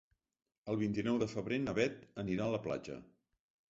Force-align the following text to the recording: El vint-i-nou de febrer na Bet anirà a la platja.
El 0.73 0.79
vint-i-nou 0.79 1.21
de 1.25 1.29
febrer 1.35 1.61
na 1.69 1.79
Bet 1.83 2.03
anirà 2.27 2.49
a 2.51 2.57
la 2.59 2.67
platja. 2.69 3.03